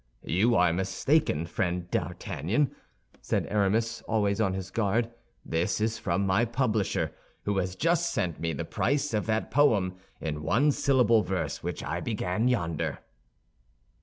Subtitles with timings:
[0.25, 2.75] "You are mistaken, friend D'Artagnan,"
[3.21, 5.11] said Aramis, always on his guard;
[5.45, 7.11] "this is from my publisher,
[7.43, 11.83] who has just sent me the price of that poem in one syllable verse which
[11.83, 12.97] I began yonder."